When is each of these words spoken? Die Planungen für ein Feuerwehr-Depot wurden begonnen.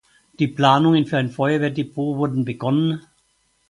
Die 0.39 0.47
Planungen 0.47 1.05
für 1.05 1.17
ein 1.19 1.29
Feuerwehr-Depot 1.29 2.17
wurden 2.17 2.43
begonnen. 2.43 3.03